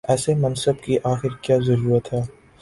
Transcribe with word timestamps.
ایسے 0.09 0.33
منصب 0.35 0.75
کی 0.83 0.97
آخر 1.03 1.31
کیا 1.41 1.57
ضرورت 1.59 2.13
ہے؟ 2.13 2.21